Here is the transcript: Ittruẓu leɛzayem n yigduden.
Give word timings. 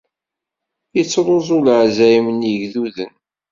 Ittruẓu 1.01 1.59
leɛzayem 1.65 2.27
n 2.31 2.47
yigduden. 2.51 3.13